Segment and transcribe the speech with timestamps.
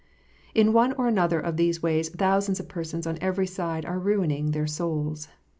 [0.55, 4.49] In one or other of these ways thousands of persons on every side are ruining
[4.49, 5.27] their souls.